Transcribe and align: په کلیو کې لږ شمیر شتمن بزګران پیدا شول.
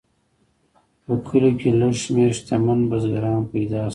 په 1.03 1.13
کلیو 1.25 1.57
کې 1.59 1.69
لږ 1.79 1.93
شمیر 2.03 2.31
شتمن 2.37 2.79
بزګران 2.89 3.39
پیدا 3.51 3.81
شول. 3.83 3.89